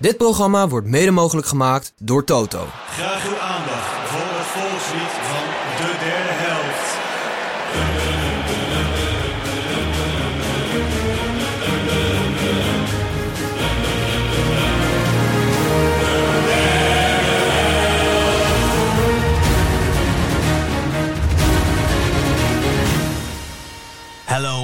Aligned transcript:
Dit 0.00 0.16
programma 0.16 0.68
wordt 0.68 0.86
mede 0.86 1.10
mogelijk 1.10 1.46
gemaakt 1.46 1.92
door 1.98 2.24
Toto. 2.24 2.66
Graag 2.86 3.28
uw 3.28 3.38
aandacht 3.38 4.08
voor 4.10 4.20
het 4.38 4.46
volkslied 4.46 5.12
van 5.30 5.49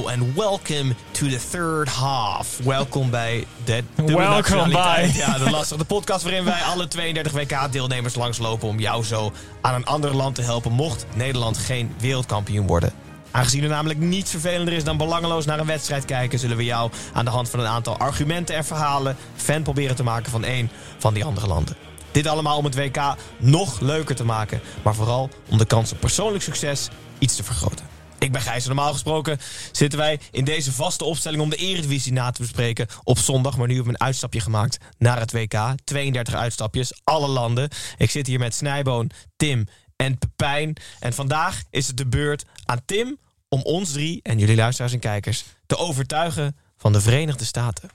Hello 0.07 0.25
and 0.25 0.37
welcome 0.37 0.95
to 1.11 1.27
the 1.27 1.49
third 1.51 1.89
half. 1.89 2.59
Welkom 2.65 3.11
bij 3.11 3.47
de 3.65 3.83
Welkom 3.95 4.71
bij. 4.71 5.11
Ja, 5.15 5.39
de 5.39 5.51
lastige 5.51 5.79
de 5.79 5.85
podcast 5.85 6.23
waarin 6.23 6.45
wij 6.45 6.61
alle 6.61 6.89
32 6.89 7.33
WK-deelnemers 7.33 8.15
langslopen 8.15 8.69
om 8.69 8.79
jou 8.79 9.05
zo 9.05 9.33
aan 9.61 9.75
een 9.75 9.85
ander 9.85 10.15
land 10.15 10.35
te 10.35 10.43
helpen 10.43 10.73
mocht 10.73 11.07
Nederland 11.15 11.59
geen 11.59 11.95
wereldkampioen 11.99 12.67
worden. 12.67 12.93
Aangezien 13.31 13.63
er 13.63 13.69
namelijk 13.69 13.99
niets 13.99 14.31
vervelender 14.31 14.75
is 14.75 14.85
dan 14.85 14.97
belangeloos 14.97 15.45
naar 15.45 15.59
een 15.59 15.67
wedstrijd 15.67 16.05
kijken, 16.05 16.39
zullen 16.39 16.57
we 16.57 16.65
jou 16.65 16.91
aan 17.13 17.25
de 17.25 17.31
hand 17.31 17.51
van 17.51 17.61
een 17.61 17.67
aantal 17.67 17.97
argumenten 17.97 18.55
en 18.55 18.65
verhalen 18.65 19.17
fan 19.37 19.63
proberen 19.63 19.97
te 19.97 20.03
maken 20.03 20.31
van 20.31 20.45
één 20.45 20.71
van 20.99 21.15
die 21.15 21.25
andere 21.25 21.47
landen. 21.47 21.77
Dit 22.11 22.27
allemaal 22.27 22.57
om 22.57 22.65
het 22.65 22.75
WK 22.75 23.15
nog 23.39 23.81
leuker 23.81 24.15
te 24.15 24.25
maken, 24.25 24.61
maar 24.83 24.95
vooral 24.95 25.29
om 25.51 25.59
de 25.59 25.67
kans 25.67 25.93
op 25.93 26.01
persoonlijk 26.01 26.45
succes 26.45 26.89
iets 27.19 27.37
te 27.37 27.45
vergroten. 27.45 27.96
Ik 28.19 28.33
ben 28.33 28.41
Gijs 28.41 28.67
normaal 28.67 28.93
gesproken 28.93 29.39
zitten 29.73 29.99
wij 29.99 30.21
in 30.31 30.45
deze 30.45 30.73
vaste 30.73 31.05
opstelling 31.05 31.43
om 31.43 31.51
de 31.51 31.57
Eredivisie 31.57 32.13
na 32.13 32.31
te 32.31 32.43
bespreken 32.43 32.87
op 33.05 33.19
zondag. 33.19 33.57
Maar 33.57 33.67
nu 33.67 33.75
hebben 33.75 33.93
we 33.93 33.99
een 33.99 34.07
uitstapje 34.07 34.41
gemaakt 34.41 34.79
naar 34.99 35.19
het 35.19 35.33
WK. 35.33 35.59
32 35.85 36.35
uitstapjes, 36.35 37.01
alle 37.05 37.29
landen. 37.29 37.69
Ik 37.97 38.11
zit 38.11 38.27
hier 38.27 38.39
met 38.39 38.55
Snijboon, 38.55 39.11
Tim 39.37 39.67
en 39.97 40.19
Pepijn. 40.19 40.77
En 41.01 41.13
vandaag 41.13 41.63
is 41.71 41.87
het 41.87 41.97
de 41.97 42.07
beurt 42.07 42.45
aan 42.65 42.81
Tim 42.85 43.19
om 43.49 43.63
ons 43.63 43.93
drie 43.93 44.21
en 44.23 44.39
jullie 44.39 44.57
luisteraars 44.57 44.93
en 44.93 44.99
kijkers 44.99 45.45
te 45.67 45.77
overtuigen 45.77 46.57
van 46.77 46.93
de 46.93 47.01
Verenigde 47.01 47.45
Staten. 47.45 47.91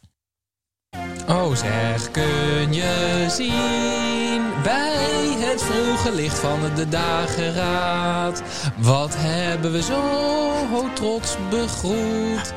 Oh 1.27 1.55
zeg, 1.55 2.11
kun 2.11 2.73
je 2.73 3.25
zien 3.29 4.10
bij 4.63 5.35
het 5.37 5.63
vroege 5.63 6.15
licht 6.15 6.39
van 6.39 6.59
de 6.75 6.89
dageraad? 6.89 8.41
Wat 8.77 9.13
hebben 9.17 9.71
we 9.71 9.81
zo 9.81 10.01
trots 10.93 11.35
begroet 11.49 12.53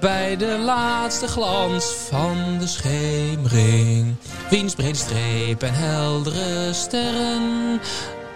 bij 0.00 0.36
de 0.36 0.58
laatste 0.58 1.28
glans 1.28 1.84
van 1.84 2.58
de 2.58 2.66
schemering? 2.66 4.14
Wiens 4.50 4.74
brede 4.74 4.98
streep 4.98 5.62
en 5.62 5.74
heldere 5.74 6.72
sterren 6.72 7.80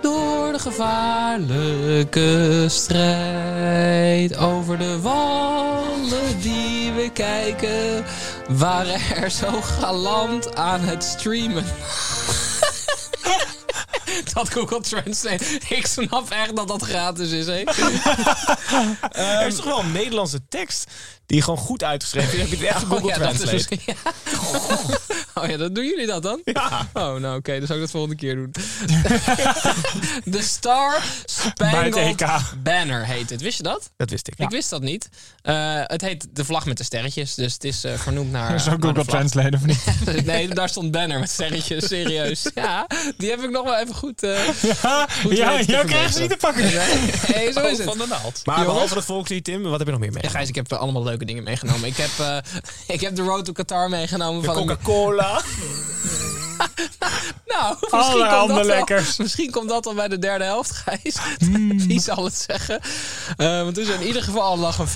door 0.00 0.52
de 0.52 0.58
gevaarlijke 0.58 2.64
strijd 2.68 4.36
over 4.36 4.78
de 4.78 5.00
wallen 5.00 6.40
die 6.40 6.92
we 6.92 7.10
kijken, 7.12 8.04
waren 8.48 9.00
er 9.16 9.30
zo 9.30 9.60
galant 9.60 10.56
aan 10.56 10.80
het 10.80 11.04
streamen. 11.04 11.64
Dat 14.38 14.50
Google 14.50 14.80
Translate. 14.80 15.44
Ik 15.78 15.86
snap 15.86 16.30
echt 16.30 16.56
dat 16.56 16.68
dat 16.68 16.82
gratis 16.82 17.30
is, 17.30 17.46
hè? 17.46 17.62
er 19.40 19.46
is 19.46 19.56
toch 19.56 19.64
wel 19.64 19.78
een 19.78 19.92
Nederlandse 19.92 20.40
tekst 20.48 20.90
die 21.28 21.42
gewoon 21.42 21.58
goed 21.58 21.84
uitgeschreven 21.84 22.38
is. 22.38 22.50
Heb 22.50 22.60
je 22.60 22.68
echt 22.68 22.84
Google 22.84 22.96
oh, 22.96 23.08
ja, 23.08 23.18
dat 23.18 23.32
is 23.32 23.40
Translate? 23.40 23.78
ja. 23.92 23.94
Oh 25.34 25.48
ja, 25.48 25.56
dat 25.56 25.74
doen 25.74 25.84
jullie 25.84 26.06
dat 26.06 26.22
dan? 26.22 26.40
Ja. 26.44 26.88
Oh, 26.92 27.14
nou 27.14 27.38
oké, 27.38 27.58
dan 27.58 27.66
zou 27.66 27.78
ik 27.78 27.84
dat 27.84 27.90
volgende 27.90 28.16
keer 28.16 28.34
doen. 28.34 28.52
De 30.24 30.42
Star 30.42 31.02
Spangled. 31.24 32.24
Banner 32.62 33.06
heet 33.06 33.30
het. 33.30 33.40
Wist 33.40 33.56
je 33.56 33.62
dat? 33.62 33.90
Dat 33.96 34.10
wist 34.10 34.28
ik. 34.28 34.34
Ik 34.38 34.50
wist 34.50 34.70
dat 34.70 34.82
niet. 34.82 35.08
Eh, 35.42 35.80
het 35.82 36.00
heet 36.00 36.26
de 36.32 36.44
vlag 36.44 36.66
met 36.66 36.76
de 36.76 36.84
sterretjes, 36.84 37.34
dus 37.34 37.52
het 37.52 37.64
is 37.64 37.84
eh, 37.84 37.94
vernoemd 37.94 38.30
naar. 38.30 38.52
De 38.52 38.70
Google. 38.80 39.04
Translate, 39.04 39.56
of 39.56 39.64
niet? 39.64 40.24
nee, 40.24 40.48
daar 40.48 40.68
stond 40.68 40.90
banner 40.90 41.18
met 41.20 41.30
sterretjes, 41.30 41.86
serieus. 41.86 42.50
Ja, 42.54 42.86
die 43.16 43.30
heb 43.30 43.42
ik 43.42 43.50
nog 43.50 43.64
wel 43.64 43.76
even 43.78 43.94
goed. 43.94 44.22
Eh 44.34 44.46
Ja, 44.80 45.08
Goed 45.22 45.36
ja, 45.36 45.84
krijgen 45.84 46.12
ze 46.12 46.20
niet 46.20 46.30
te 46.30 46.36
pakken. 46.36 46.62
Nee, 47.34 47.52
zo 47.52 47.60
is 47.60 47.78
het. 47.84 47.92
de 47.92 48.04
naald. 48.08 48.40
Maar 48.44 48.64
behalve 48.64 48.94
het 48.94 49.04
volkslied, 49.04 49.44
Tim, 49.44 49.62
wat 49.62 49.78
heb 49.78 49.86
je 49.86 49.92
nog 49.92 50.00
meer 50.00 50.12
mee? 50.12 50.22
Ja, 50.22 50.28
Gijs, 50.28 50.48
ik 50.48 50.54
heb 50.54 50.72
eh, 50.72 50.78
allemaal 50.78 51.02
leuke 51.04 51.24
dingen 51.24 51.42
meegenomen. 51.42 51.88
Ik 51.88 51.96
heb, 51.96 52.10
eh, 52.18 52.36
ik 52.94 53.00
heb 53.00 53.16
de 53.16 53.22
Road 53.22 53.44
to 53.44 53.52
Qatar 53.52 53.88
meegenomen. 53.88 54.44
van 54.44 54.56
een- 54.56 54.66
Coca-Cola. 54.66 55.40
Nou, 57.46 57.76
misschien 57.80 58.28
komt, 58.28 58.48
dat 58.48 58.56
wel, 58.56 58.64
lekkers. 58.64 59.16
misschien 59.16 59.50
komt 59.50 59.68
dat 59.68 59.86
al 59.86 59.94
bij 59.94 60.08
de 60.08 60.18
derde 60.18 60.44
helft, 60.44 60.70
Gijs. 60.70 61.16
Wie 61.86 62.00
zal 62.00 62.24
het 62.24 62.44
zeggen? 62.48 62.80
Eh, 63.36 63.62
want 63.62 63.74
dus 63.74 63.88
in 63.88 64.02
ieder 64.06 64.22
geval 64.22 64.58
nog 64.58 64.78
een... 64.78 64.86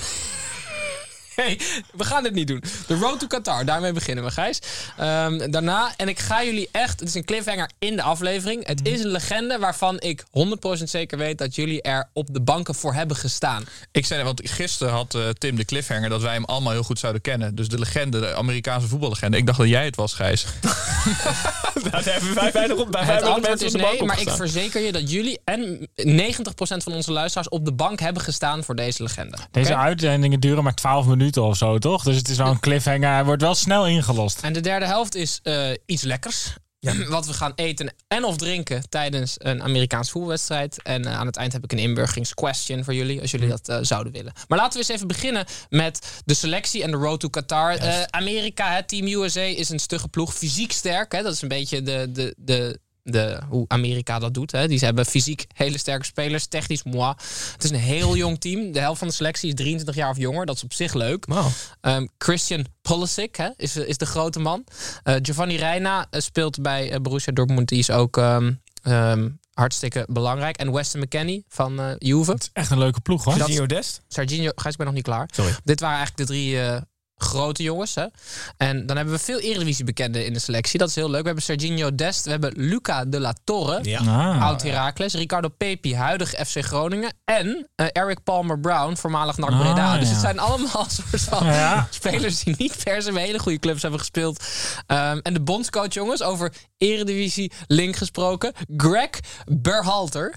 We 1.92 2.04
gaan 2.04 2.22
dit 2.22 2.34
niet 2.34 2.46
doen. 2.46 2.62
De 2.86 2.94
Road 2.94 3.20
to 3.20 3.26
Qatar, 3.26 3.64
daarmee 3.64 3.92
beginnen 3.92 4.24
we, 4.24 4.30
Gijs. 4.30 4.58
Ehm, 4.96 5.50
daarna, 5.50 5.92
en 5.96 6.08
ik 6.08 6.18
ga 6.18 6.44
jullie 6.44 6.68
echt... 6.72 7.00
Het 7.00 7.08
is 7.08 7.14
een 7.14 7.24
cliffhanger 7.24 7.70
in 7.78 7.96
de 7.96 8.02
aflevering. 8.02 8.66
Het 8.66 8.80
is 8.86 9.04
een 9.04 9.10
legende 9.10 9.58
waarvan 9.58 10.00
ik 10.00 10.24
100% 10.80 10.82
zeker 10.82 11.18
weet... 11.18 11.38
dat 11.38 11.54
jullie 11.54 11.82
er 11.82 12.08
op 12.12 12.34
de 12.34 12.40
banken 12.40 12.74
voor 12.74 12.94
hebben 12.94 13.16
gestaan. 13.16 13.64
Ik 13.90 14.06
zei, 14.06 14.22
want 14.22 14.40
gisteren 14.44 14.92
had 14.92 15.14
eh, 15.14 15.28
Tim 15.28 15.56
de 15.56 15.64
cliffhanger 15.64 16.08
dat 16.08 16.22
wij 16.22 16.32
hem 16.32 16.44
allemaal 16.44 16.72
heel 16.72 16.82
goed 16.82 16.98
zouden 16.98 17.22
kennen. 17.22 17.54
Dus 17.54 17.68
de 17.68 17.78
legende, 17.78 18.20
de 18.20 18.34
Amerikaanse 18.34 18.88
voetballegende. 18.88 19.36
Ik 19.36 19.46
dacht 19.46 19.58
dat 19.58 19.68
jij 19.68 19.84
het 19.84 19.96
was, 19.96 20.12
Gijs. 20.12 20.44
Daar 21.90 22.04
hebben 22.04 22.34
wij 22.34 22.52
weinig 22.52 22.76
op. 22.76 22.90
Bij 22.90 23.00
Het 23.00 23.08
weinig 23.08 23.28
antwoord 23.28 23.48
mensen 23.48 23.66
is 23.66 23.72
op 23.72 23.80
de 23.80 23.86
bank 23.86 23.98
nee, 23.98 24.06
maar 24.06 24.20
ik 24.20 24.30
verzeker 24.30 24.82
je 24.82 24.92
dat 24.92 25.10
jullie 25.10 25.40
en 25.44 25.88
90% 25.96 26.42
van 26.56 26.92
onze 26.92 27.12
luisteraars 27.12 27.48
op 27.48 27.64
de 27.64 27.72
bank 27.72 28.00
hebben 28.00 28.22
gestaan 28.22 28.64
voor 28.64 28.74
deze 28.74 29.02
legende. 29.02 29.36
Deze 29.50 29.72
Oké? 29.72 29.80
uitzendingen 29.80 30.40
duren 30.40 30.64
maar 30.64 30.74
12 30.74 31.06
minuten 31.06 31.31
of 31.36 31.56
zo, 31.56 31.78
toch? 31.78 32.02
Dus 32.02 32.16
het 32.16 32.28
is 32.28 32.36
wel 32.36 32.46
een 32.46 32.60
cliffhanger. 32.60 33.12
Hij 33.12 33.24
wordt 33.24 33.42
wel 33.42 33.54
snel 33.54 33.86
ingelost. 33.86 34.40
En 34.40 34.52
de 34.52 34.60
derde 34.60 34.86
helft 34.86 35.14
is 35.14 35.40
eh, 35.42 35.70
iets 35.86 36.02
lekkers. 36.02 36.54
Wat 37.08 37.26
we 37.30 37.32
gaan 37.32 37.52
eten 37.54 37.94
en 38.08 38.24
of 38.24 38.36
drinken 38.36 38.88
tijdens 38.88 39.34
een 39.38 39.62
Amerikaans 39.62 40.10
voetbalwedstrijd. 40.10 40.82
En 40.82 41.04
eh, 41.04 41.18
aan 41.18 41.26
het 41.26 41.36
eind 41.36 41.52
heb 41.52 41.64
ik 41.64 41.72
een 41.72 41.78
inburgeringsquestion 41.78 42.84
voor 42.84 42.94
jullie, 42.94 43.20
als 43.20 43.30
jullie 43.30 43.48
dat 43.48 43.68
eh, 43.68 43.78
zouden 43.80 44.12
willen. 44.12 44.32
Maar 44.48 44.58
laten 44.58 44.72
we 44.72 44.78
eens 44.78 44.94
even 44.94 45.08
beginnen 45.08 45.44
met 45.68 46.22
de 46.24 46.34
selectie 46.34 46.82
en 46.82 46.90
de 46.90 46.96
road 46.96 47.20
to 47.20 47.28
Qatar. 47.28 48.06
Amerika, 48.10 48.74
het 48.74 48.88
Team 48.88 49.06
USA, 49.06 49.40
is 49.40 49.68
een 49.68 49.78
stugge 49.78 50.08
ploeg. 50.08 50.34
Fysiek 50.34 50.72
sterk, 50.72 51.12
hè? 51.12 51.22
dat 51.22 51.32
is 51.32 51.42
een 51.42 51.48
beetje 51.48 51.82
de, 51.82 52.08
de, 52.12 52.34
de, 52.38 52.80
de, 53.02 53.38
hoe 53.48 53.64
Amerika 53.68 54.18
dat 54.18 54.34
doet. 54.34 54.52
Hè? 54.52 54.68
Die 54.68 54.78
ze 54.78 54.84
hebben 54.84 55.06
fysiek 55.06 55.46
hele 55.54 55.78
sterke 55.78 56.04
spelers, 56.04 56.46
technisch 56.46 56.82
moi. 56.82 57.14
Het 57.52 57.64
is 57.64 57.70
een 57.70 57.76
heel 57.76 58.16
jong 58.22 58.40
team. 58.40 58.72
De 58.72 58.80
helft 58.80 58.98
van 58.98 59.08
de 59.08 59.14
selectie 59.14 59.48
is 59.48 59.54
23 59.54 59.94
jaar 59.94 60.10
of 60.10 60.16
jonger. 60.16 60.46
Dat 60.46 60.56
is 60.56 60.64
op 60.64 60.72
zich 60.72 60.94
leuk. 60.94 61.26
Ehm, 61.80 62.06
Christian 62.18 62.66
Pulisic 62.82 63.36
hè, 63.36 63.48
is, 63.56 63.76
is 63.76 63.96
de 63.96 64.06
grote 64.06 64.38
man. 64.38 64.64
Eh, 65.02 65.14
Giovanni 65.22 65.56
Reina 65.56 66.06
eh, 66.10 66.20
speelt 66.20 66.62
bij 66.62 66.90
eh, 66.90 67.00
Borussia 67.00 67.32
Dortmund. 67.32 67.68
Die 67.68 67.78
is 67.78 67.90
ook 67.90 68.16
ehm, 68.16 68.52
ehm, 68.82 69.28
hartstikke 69.54 70.06
belangrijk. 70.10 70.56
En 70.56 70.72
Weston 70.72 71.00
McKennie 71.00 71.44
van 71.48 71.80
eh 71.80 71.94
Juve. 71.98 72.30
Het 72.30 72.42
is 72.42 72.50
echt 72.52 72.70
een 72.70 72.78
leuke 72.78 73.00
ploeg, 73.00 73.24
hoor. 73.24 73.34
Sergio 73.34 73.66
Dest? 73.66 74.02
Serginho, 74.08 74.50
Gijs, 74.54 74.72
ik 74.72 74.76
ben 74.76 74.86
nog 74.86 74.94
niet 74.94 75.04
klaar. 75.04 75.28
Sorry. 75.34 75.52
Dit 75.64 75.80
waren 75.80 75.96
eigenlijk 75.96 76.28
de 76.28 76.34
drie 76.34 76.60
eh, 76.60 76.80
grote 77.22 77.62
jongens. 77.62 77.94
Hè? 77.94 78.06
En 78.56 78.86
dan 78.86 78.96
hebben 78.96 79.14
we 79.14 79.20
veel 79.20 79.38
Eredivisie 79.38 79.84
bekenden 79.84 80.26
in 80.26 80.32
de 80.32 80.38
selectie. 80.38 80.78
Dat 80.78 80.88
is 80.88 80.94
heel 80.94 81.10
leuk. 81.10 81.20
We 81.20 81.26
hebben 81.26 81.44
Serginho 81.44 81.94
Dest. 81.94 82.24
We 82.24 82.30
hebben 82.30 82.52
Luca 82.56 83.04
de 83.04 83.20
la 83.20 83.34
Torre. 83.44 83.78
Ja. 83.82 83.98
Ah. 84.00 84.42
Oud 84.42 84.62
Heracles, 84.62 85.14
Ricardo 85.14 85.48
Pepi, 85.48 85.94
huidig 85.96 86.28
FC 86.30 86.64
Groningen. 86.64 87.12
En 87.24 87.68
eh, 87.74 87.86
Eric 87.92 88.22
Palmer 88.22 88.60
Brown, 88.60 88.94
voormalig 88.96 89.36
NAC 89.36 89.50
Ah, 89.50 89.60
Breda. 89.60 89.98
dus 89.98 90.06
ja. 90.06 90.12
het 90.12 90.20
zijn 90.22 90.38
allemaal 90.38 90.86
soort 91.10 91.22
van 91.22 91.46
Ja. 91.46 91.86
spelers 91.90 92.42
die 92.42 92.54
niet 92.58 92.84
per 92.84 93.02
se 93.02 93.12
bij 93.12 93.22
hele 93.24 93.38
goede 93.38 93.58
clubs 93.58 93.82
hebben 93.82 94.00
gespeeld. 94.00 94.44
Ehm, 94.86 95.18
en 95.22 95.32
de 95.34 95.40
bondscoach, 95.40 95.92
jongens, 95.94 96.22
over 96.22 96.52
Eredivisie 96.78 97.52
link 97.66 97.96
gesproken. 97.96 98.52
Greg 98.76 99.10
Berhalter. 99.46 100.34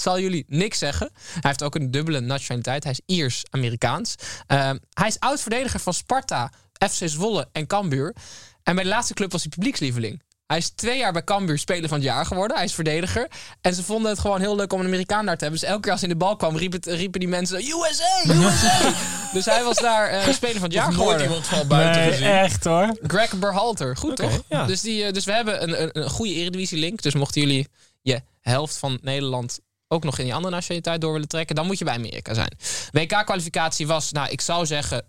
Zal 0.00 0.20
jullie 0.20 0.44
niks 0.48 0.78
zeggen. 0.78 1.10
Hij 1.14 1.40
heeft 1.40 1.62
ook 1.62 1.74
een 1.74 1.90
dubbele 1.90 2.20
nationaliteit. 2.20 2.84
Hij 2.84 2.92
is 2.92 3.16
Iers-Amerikaans. 3.16 4.14
Ehm, 4.46 4.78
hij 4.92 5.06
is 5.08 5.18
oud-verdediger 5.20 5.80
van 5.80 5.94
Sparta 5.94 6.50
FC 6.90 7.08
Zwolle 7.08 7.48
en 7.52 7.66
Cambuur. 7.66 8.14
En 8.62 8.74
bij 8.74 8.84
de 8.84 8.90
laatste 8.90 9.14
club 9.14 9.32
was 9.32 9.42
hij 9.42 9.50
publiekslieveling. 9.50 10.22
Hij 10.46 10.56
is 10.58 10.68
twee 10.70 10.98
jaar 10.98 11.12
bij 11.12 11.24
Cambuur 11.24 11.58
speler 11.58 11.88
van 11.88 11.98
het 11.98 12.06
jaar 12.06 12.26
geworden. 12.26 12.56
Hij 12.56 12.64
is 12.66 12.74
verdediger. 12.74 13.28
En 13.60 13.74
ze 13.74 13.82
vonden 13.82 14.10
het 14.10 14.20
gewoon 14.20 14.40
heel 14.40 14.56
leuk 14.56 14.72
om 14.72 14.80
een 14.80 14.86
Amerikaan 14.86 15.26
daar 15.26 15.36
te 15.36 15.44
hebben. 15.44 15.60
Dus 15.60 15.68
elke 15.68 15.82
keer 15.82 15.92
als 15.92 16.00
hij 16.00 16.10
in 16.10 16.18
de 16.18 16.24
bal 16.24 16.36
kwam, 16.36 16.56
riep 16.56 16.72
het, 16.72 16.86
riepen 16.86 17.20
die 17.20 17.28
mensen... 17.28 17.56
USA! 17.58 18.22
USA! 18.26 18.92
dus 19.34 19.44
hij 19.44 19.62
was 19.64 19.76
daar 19.76 20.08
eh, 20.08 20.32
speler 20.34 20.54
van 20.54 20.62
het 20.62 20.72
jaar 20.72 20.84
Nooit 20.84 20.96
geworden. 20.98 21.22
iemand 21.26 21.46
van 21.46 21.68
buiten 21.68 22.00
Nee, 22.02 22.10
gezien. 22.10 22.26
echt 22.26 22.64
hoor. 22.64 22.96
Greg 23.02 23.38
Berhalter. 23.38 23.96
Goed, 23.96 24.16
toch? 24.16 24.42
ja. 24.48 24.66
Dus, 24.66 24.80
die, 24.80 25.04
eh, 25.04 25.12
dus 25.12 25.24
we 25.24 25.32
hebben 25.32 25.62
een, 25.62 25.82
een, 25.82 25.90
een 26.02 26.10
goede 26.10 26.32
Eredivisie-link. 26.34 27.02
Dus 27.02 27.14
mochten 27.14 27.40
jullie 27.40 27.68
je 28.02 28.20
helft 28.40 28.76
van 28.76 28.98
Nederland 29.02 29.58
ook 29.88 30.04
nog 30.04 30.18
in 30.18 30.24
die 30.24 30.34
andere 30.34 30.54
nationaliteit 30.54 31.00
door 31.00 31.12
willen 31.12 31.28
trekken... 31.28 31.56
dan 31.56 31.66
moet 31.66 31.78
je 31.78 31.84
bij 31.84 31.94
Amerika 31.94 32.34
zijn. 32.34 32.56
WK-kwalificatie 32.90 33.86
was, 33.86 34.12
nou, 34.12 34.30
ik 34.30 34.40
zou 34.40 34.66
zeggen, 34.66 35.04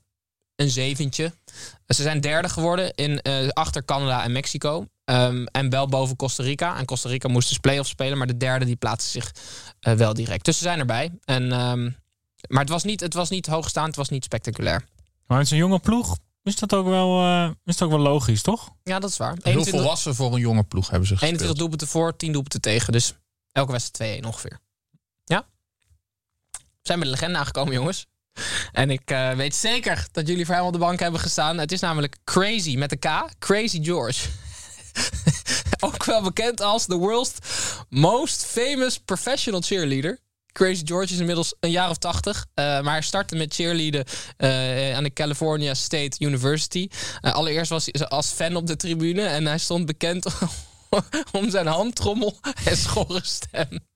een 0.55 0.69
zeventje. 0.69 1.33
Ze 1.87 2.01
zijn 2.01 2.21
derde 2.21 2.49
geworden 2.49 2.93
in, 2.93 3.21
eh, 3.21 3.47
achter 3.47 3.85
Canada 3.85 4.23
en 4.23 4.31
Mexico. 4.31 4.85
Ehm, 5.05 5.43
en 5.43 5.69
wel 5.69 5.87
boven 5.87 6.15
Costa 6.15 6.43
Rica. 6.43 6.77
En 6.77 6.85
Costa 6.85 7.09
Rica 7.09 7.27
moest 7.27 7.49
dus 7.49 7.57
play-offs 7.57 7.89
spelen. 7.89 8.17
Maar 8.17 8.27
de 8.27 8.37
derde 8.37 8.65
die 8.65 8.75
plaatste 8.75 9.09
zich 9.09 9.31
eh, 9.79 9.93
wel 9.93 10.13
direct. 10.13 10.45
Dus 10.45 10.57
ze 10.57 10.63
zijn 10.63 10.79
erbij. 10.79 11.11
En, 11.23 11.51
ehm, 11.51 11.89
maar 12.47 12.61
het 12.61 12.69
was, 12.69 12.83
niet, 12.83 12.99
het 12.99 13.13
was 13.13 13.29
niet 13.29 13.47
hoogstaand. 13.47 13.87
Het 13.87 13.95
was 13.95 14.09
niet 14.09 14.23
spectaculair. 14.23 14.85
Maar 15.27 15.37
met 15.37 15.47
zo'n 15.47 15.57
jonge 15.57 15.79
ploeg 15.79 16.17
is 16.43 16.55
dat 16.55 16.73
ook 16.73 16.85
wel, 16.85 17.21
eh, 17.21 17.49
is 17.65 17.77
dat 17.77 17.87
ook 17.87 17.93
wel 17.93 18.03
logisch, 18.03 18.41
toch? 18.41 18.69
Ja, 18.83 18.99
dat 18.99 19.09
is 19.09 19.17
waar. 19.17 19.33
Heel 19.33 19.41
21, 19.43 19.73
volwassen 19.73 20.15
voor 20.15 20.33
een 20.33 20.39
jonge 20.39 20.63
ploeg 20.63 20.89
hebben 20.89 21.07
ze 21.07 21.13
gespeeld. 21.13 21.31
21 21.31 21.57
doelpunten 21.57 21.87
voor, 21.87 22.15
10 22.15 22.31
doelpunten 22.31 22.61
tegen. 22.61 22.93
Dus 22.93 23.13
elke 23.51 23.71
wedstrijd 23.71 24.21
2-1 24.21 24.25
ongeveer. 24.25 24.59
Zijn 26.89 27.01
bij 27.01 27.09
de 27.09 27.15
legende 27.15 27.39
aangekomen, 27.39 27.73
jongens. 27.73 28.05
En 28.71 28.89
ik 28.89 29.11
eh, 29.11 29.31
weet 29.31 29.55
zeker 29.55 30.07
dat 30.11 30.27
jullie 30.27 30.45
voor 30.45 30.55
hem 30.55 30.63
op 30.63 30.73
de 30.73 30.79
bank 30.79 30.99
hebben 30.99 31.19
gestaan. 31.19 31.57
Het 31.57 31.71
is 31.71 31.79
namelijk 31.79 32.17
Crazy 32.23 32.75
met 32.75 32.89
de 32.89 32.95
K. 32.95 33.29
Crazy 33.39 33.83
George. 33.83 34.27
Ook 35.85 36.03
wel 36.05 36.21
bekend 36.21 36.61
als 36.61 36.85
the 36.85 36.95
world's 36.95 37.33
most 37.89 38.45
famous 38.45 38.97
professional 38.97 39.61
cheerleader. 39.61 40.19
Crazy 40.51 40.81
George 40.85 41.13
is 41.13 41.19
inmiddels 41.19 41.55
een 41.59 41.71
jaar 41.71 41.89
of 41.89 41.97
tachtig. 41.97 42.45
eh, 42.53 42.65
maar 42.65 42.93
hij 42.93 43.01
startte 43.01 43.35
met 43.35 43.53
cheerleaden 43.53 44.05
eh, 44.37 44.95
aan 44.95 45.03
de 45.03 45.13
California 45.13 45.73
State 45.73 46.15
University. 46.19 46.87
Allereerst 47.21 47.69
was 47.69 47.89
hij 47.91 48.07
als 48.07 48.31
fan 48.31 48.55
op 48.55 48.67
de 48.67 48.75
tribune. 48.75 49.21
En 49.21 49.45
hij 49.45 49.57
stond 49.57 49.85
bekend 49.85 50.25
om 51.39 51.49
zijn 51.49 51.67
handtrommel 51.67 52.39
en 52.65 52.77
schorre 52.77 53.21
stem. 53.23 53.88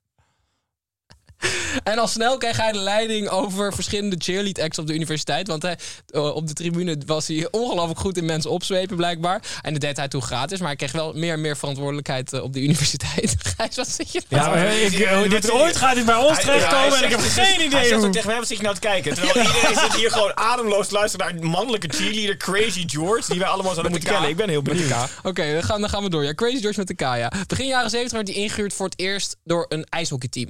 En 1.84 1.98
al 2.00 2.08
snel 2.08 2.38
kreeg 2.38 2.58
hij 2.58 2.72
de 2.72 2.78
leiding 2.80 3.28
over 3.30 3.74
verschillende 3.74 4.16
cheerlead 4.20 4.60
acts 4.60 4.78
op 4.80 4.88
de 4.88 4.94
universiteit. 4.94 5.48
Want 5.48 5.62
hij, 5.62 5.78
eh, 6.08 6.36
op 6.36 6.48
de 6.48 6.54
tribune 6.54 6.98
was 7.06 7.28
hij 7.28 7.48
ongelooflijk 7.52 8.00
goed 8.00 8.18
in 8.18 8.26
mensen 8.26 8.52
opzwepen, 8.52 8.96
blijkbaar. 8.96 9.42
En 9.62 9.72
dat 9.74 9.82
deed 9.82 9.98
hij 9.98 10.08
toen 10.08 10.22
gratis. 10.22 10.58
Maar 10.60 10.68
hij 10.68 10.76
kreeg 10.76 10.92
wel 10.92 11.14
meer 11.14 11.34
en 11.34 11.42
meer 11.42 11.58
verantwoordelijkheid 11.58 12.34
eh, 12.34 12.44
op 12.44 12.54
de 12.54 12.62
universiteit. 12.62 13.36
Gijs, 13.58 13.76
wat 13.76 13.90
zit 13.90 14.12
je 14.12 14.22
nou? 14.30 14.44
Ja, 14.44 14.50
maar 14.50 14.74
ik, 14.76 14.92
ik- 14.94 15.30
dit 15.30 15.52
ooit 15.52 15.76
gaat 15.76 15.96
dit 15.96 16.06
bij 16.06 16.16
ons 16.16 16.40
terechtkomen 16.40 16.98
en 16.98 17.04
ik 17.04 17.10
heb 17.10 17.20
geen 17.20 17.44
Hij 17.44 17.66
idee 17.66 17.70
zegt 17.88 17.96
hoe. 17.96 18.06
ook 18.06 18.12
tegen 18.12 18.28
mij, 18.28 18.38
wat 18.38 18.48
zit 18.48 18.58
je 18.58 18.64
nou 18.64 18.76
te 18.76 18.82
kijken? 18.82 19.14
Terwijl 19.16 19.46
iedereen 19.48 19.76
zit 19.78 19.94
hier 19.96 20.12
gewoon 20.12 20.38
ademloos 20.38 20.88
te 20.88 20.94
luisteren 20.94 21.26
naar 21.28 21.36
een 21.44 21.48
mannelijke 21.50 21.88
cheerleader 21.88 22.38
Crazy 22.38 22.84
George, 22.88 23.30
die 23.32 23.40
wij 23.40 23.48
allemaal 23.50 23.72
zouden 23.72 23.92
moeten 23.92 24.10
kennen. 24.10 24.30
Ik 24.30 24.36
ben 24.36 24.50
heel 24.50 24.62
benieuwd. 24.62 24.92
Oké, 25.24 25.54
dan, 25.54 25.64
gaan, 25.64 25.80
dan 25.82 25.90
gaan 25.90 26.04
we 26.04 26.10
door. 26.10 26.24
Ja, 26.24 26.34
Crazy 26.34 26.60
George 26.62 26.80
met 26.80 26.88
de 26.88 26.96
K, 26.96 27.00
ja. 27.02 27.32
Begin 27.48 27.68
jaren 27.68 27.90
70 27.90 28.18
werd 28.18 28.28
hij 28.28 28.38
ingehuurd 28.38 28.74
voor 28.74 28.86
het 28.86 29.00
eerst 29.00 29.36
door 29.44 29.66
een 29.70 29.86
ijshockeyteam. 29.90 30.50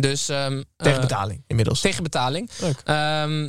Dus, 0.00 0.28
ehm, 0.28 0.62
Tegen 0.76 0.94
eh, 0.94 1.00
betaling, 1.00 1.44
inmiddels. 1.46 1.80
tegen 1.80 2.02
betaling. 2.02 2.50
Leuk. 2.58 2.80
Ehm, 2.84 3.48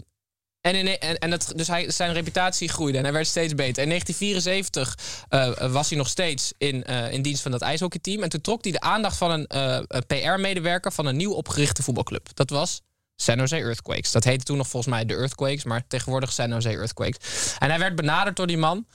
en, 0.62 0.75
in, 0.75 1.00
en, 1.00 1.18
en 1.18 1.31
het, 1.31 1.54
dus 1.56 1.68
hij, 1.68 1.92
zijn 1.92 2.13
reputatie 2.13 2.69
groeide 2.69 2.98
en 2.98 3.04
hij 3.04 3.13
werd 3.13 3.28
steeds 3.28 3.56
beter. 3.56 3.84
In 3.84 3.90
1974 3.90 4.98
eh, 5.30 5.72
was 5.72 5.90
hij 5.90 5.98
nog 5.98 6.07
steeds 6.07 6.54
in, 6.57 6.84
eh, 6.84 7.12
in 7.12 7.22
dienst 7.22 7.42
van 7.42 7.51
dat 7.51 7.62
ijshockeyteam. 7.62 8.24
En 8.24 8.30
toen 8.30 8.42
trok 8.42 8.63
hij 8.63 8.72
de 8.72 8.81
aandacht 8.81 9.18
van 9.18 9.31
een, 9.48 9.88
PR-medewerker 10.07 10.92
van 10.92 11.06
een 11.06 11.16
nieuw 11.16 11.31
opgerichte 11.31 11.84
voetbalclub. 11.84 12.30
Dat 12.34 12.50
was 12.50 12.81
San 13.16 13.38
Jose 13.38 13.57
Earthquakes. 13.57 14.12
Dat 14.12 14.24
heette 14.24 14.44
toen 14.44 14.57
nog 14.57 14.68
volgens 14.68 14.94
mij 14.94 15.06
de 15.06 15.16
Earthquakes, 15.16 15.63
maar 15.63 15.88
tegenwoordig 15.88 16.31
San 16.31 16.50
Jose 16.50 16.69
Earthquakes. 16.69 17.56
En 17.60 17.69
hij 17.69 17.80
werd 17.80 17.95
benaderd 17.95 18.36
door 18.36 18.48
die 18.48 18.57
man 18.57 18.86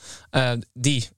die 0.72 1.08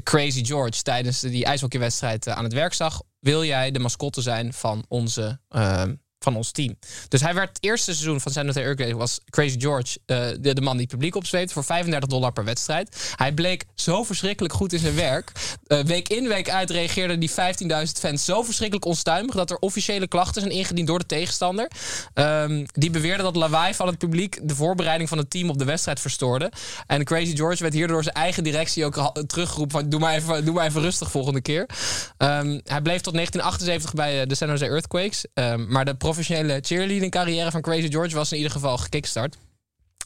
Crazy 0.00 0.44
George 0.44 0.82
tijdens 0.82 1.20
die 1.20 1.44
ijshockeywedstrijd 1.44 2.26
eh, 2.26 2.34
aan 2.34 2.44
het 2.44 2.52
werk 2.52 2.72
zag. 2.72 3.02
Wil 3.18 3.44
jij 3.44 3.70
de 3.70 3.78
mascotte 3.78 4.20
zijn 4.20 4.52
van 4.52 4.84
onze 4.88 5.40
eh, 5.48 5.82
van 6.22 6.36
ons 6.36 6.50
team. 6.50 6.78
Dus 7.08 7.20
hij 7.20 7.34
werd 7.34 7.48
het 7.48 7.58
eerste 7.60 7.92
seizoen 7.92 8.20
van 8.20 8.32
San 8.32 8.46
Jose 8.46 8.60
Earthquakes 8.60 8.96
was 8.96 9.20
Crazy 9.30 9.60
George 9.60 9.98
eh, 10.06 10.26
de, 10.40 10.54
de 10.54 10.60
man 10.60 10.72
die 10.72 10.82
het 10.82 10.90
publiek 10.90 11.16
opzweept 11.16 11.52
voor 11.52 11.64
35 11.64 12.08
dollar 12.08 12.32
per 12.32 12.44
wedstrijd. 12.44 13.14
Hij 13.16 13.32
bleek 13.32 13.64
zo 13.74 14.02
verschrikkelijk 14.02 14.54
goed 14.54 14.72
in 14.72 14.78
zijn 14.78 14.94
werk. 14.94 15.32
Eh, 15.66 15.80
week 15.80 16.08
in, 16.08 16.28
week 16.28 16.50
uit 16.50 16.70
reageerden 16.70 17.20
die 17.20 17.30
15.000 17.30 17.36
fans 17.98 18.24
zo 18.24 18.42
verschrikkelijk 18.42 18.86
onstuimig 18.86 19.34
dat 19.34 19.50
er 19.50 19.56
officiële 19.56 20.08
klachten 20.08 20.42
zijn 20.42 20.54
ingediend 20.54 20.86
door 20.86 20.98
de 20.98 21.06
tegenstander. 21.06 21.70
Ehm, 22.14 22.64
die 22.72 22.90
beweerden 22.90 23.24
dat 23.24 23.36
lawaai 23.36 23.74
van 23.74 23.86
het 23.86 23.98
publiek 23.98 24.38
de 24.42 24.54
voorbereiding 24.54 25.08
van 25.08 25.18
het 25.18 25.30
team 25.30 25.50
op 25.50 25.58
de 25.58 25.64
wedstrijd 25.64 26.00
verstoorde. 26.00 26.52
En 26.86 27.04
Crazy 27.04 27.36
George 27.36 27.62
werd 27.62 27.74
hierdoor 27.74 28.02
zijn 28.02 28.14
eigen 28.14 28.44
directie 28.44 28.84
ook 28.84 29.12
teruggeroepen 29.26 29.80
van 29.80 29.88
doe 29.88 30.00
maar 30.00 30.14
even, 30.14 30.44
doe 30.44 30.54
maar 30.54 30.66
even 30.66 30.80
rustig 30.80 31.10
volgende 31.10 31.40
keer. 31.40 31.68
Ehm, 32.16 32.60
hij 32.64 32.80
bleef 32.80 33.00
tot 33.00 33.14
1978 33.14 33.94
bij 33.94 34.20
eh, 34.20 34.28
de 34.28 34.34
San 34.34 34.48
Jose 34.48 34.66
Earthquakes. 34.66 35.24
Ehm, 35.34 35.66
maar 35.68 35.84
de 35.84 35.94
professionele 36.12 36.60
cheerleading 36.60 37.10
carrière 37.10 37.50
van 37.50 37.60
Crazy 37.60 37.88
George 37.88 38.14
was 38.14 38.30
in 38.30 38.36
ieder 38.36 38.52
geval 38.52 38.78
gekickstart. 38.78 39.36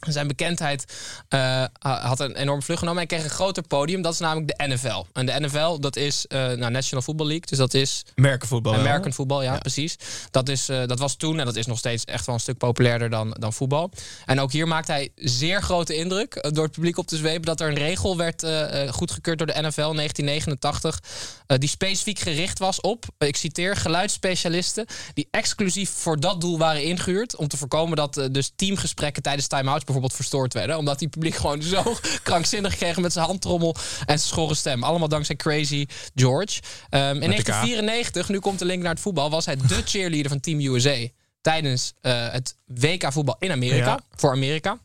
Zijn 0.07 0.27
bekendheid 0.27 0.93
eh, 1.29 1.39
ha- 1.79 2.01
had 2.01 2.19
een 2.19 2.35
enorm 2.35 2.61
vlucht 2.61 2.79
genomen. 2.79 2.99
Hij 2.99 3.07
kreeg 3.07 3.23
een 3.23 3.35
groter 3.35 3.63
podium. 3.67 4.01
Dat 4.01 4.13
is 4.13 4.19
namelijk 4.19 4.57
de 4.57 4.67
NFL. 4.67 5.05
En 5.13 5.25
de 5.25 5.39
NFL, 5.39 5.79
dat 5.79 5.95
is 5.95 6.25
eh 6.27 6.39
nou, 6.39 6.71
National 6.71 7.03
Football 7.03 7.27
League. 7.27 7.45
Dus 7.45 7.57
dat 7.57 7.73
is 7.73 8.05
Merkenvoetbal. 8.15 8.73
American 8.73 9.13
voetbal, 9.13 9.43
ja, 9.43 9.57
precies. 9.57 9.95
Dat, 10.31 10.49
is, 10.49 10.69
eh, 10.69 10.85
dat 10.85 10.99
was 10.99 11.15
toen 11.15 11.39
en 11.39 11.45
dat 11.45 11.55
is 11.55 11.65
nog 11.65 11.77
steeds 11.77 12.03
echt 12.03 12.25
wel 12.25 12.35
een 12.35 12.41
stuk 12.41 12.57
populairder 12.57 13.09
dan, 13.09 13.35
dan 13.39 13.53
voetbal. 13.53 13.91
En 14.25 14.39
ook 14.39 14.51
hier 14.51 14.67
maakte 14.67 14.91
hij 14.91 15.11
zeer 15.15 15.61
grote 15.61 15.95
indruk 15.95 16.47
door 16.53 16.63
het 16.63 16.73
publiek 16.73 16.97
op 16.97 17.07
te 17.07 17.17
zwepen 17.17 17.41
dat 17.41 17.61
er 17.61 17.67
een 17.67 17.75
regel 17.75 18.17
werd 18.17 18.45
goedgekeurd 18.89 19.37
door 19.37 19.47
de 19.47 19.61
NFL 19.61 19.89
in 19.89 19.95
1989, 19.95 21.01
eh, 21.47 21.57
die 21.57 21.69
specifiek 21.69 22.19
gericht 22.19 22.59
was 22.59 22.81
op, 22.81 23.05
ik 23.17 23.35
citeer, 23.35 23.75
geluidsspecialisten 23.75 24.85
die 25.13 25.27
exclusief 25.31 25.89
voor 25.89 26.19
dat 26.19 26.41
doel 26.41 26.57
waren 26.57 26.83
ingehuurd 26.83 27.35
om 27.35 27.47
te 27.47 27.57
voorkomen 27.57 27.97
dat 27.97 28.27
dus 28.31 28.51
teamgesprekken 28.55 29.23
tijdens 29.23 29.47
time-outs 29.47 29.83
bijvoorbeeld 29.87 30.15
verstoord 30.15 30.53
werden, 30.53 30.77
omdat 30.77 30.99
die 30.99 31.07
publiek 31.07 31.35
gewoon 31.35 31.61
zo 31.61 31.95
krankzinnig 32.23 32.75
kregen 32.75 33.01
met 33.01 33.13
zijn 33.13 33.25
handtrommel 33.25 33.75
en 33.99 34.05
zijn 34.05 34.19
schorre 34.19 34.55
stem. 34.55 34.83
Allemaal 34.83 35.07
dankzij 35.07 35.35
Crazy 35.35 35.85
George. 36.15 36.61
Ehm, 36.89 37.03
in 37.21 37.29
de 37.29 37.35
K. 37.41 37.45
1994, 37.45 38.29
nu 38.29 38.39
komt 38.39 38.59
de 38.59 38.65
link 38.65 38.81
naar 38.81 38.91
het 38.91 38.99
voetbal, 39.01 39.29
was 39.29 39.45
hij 39.45 39.55
de 39.55 39.81
cheerleader 39.85 40.29
van 40.29 40.39
Team 40.39 40.59
USA 40.59 41.07
tijdens 41.41 41.93
eh, 42.01 42.29
het 42.31 42.55
WK 42.65 43.11
voetbal 43.11 43.35
in 43.39 43.51
Amerika, 43.51 43.85
Ja. 43.85 43.99
voor 44.15 44.31
Amerika. 44.31 44.79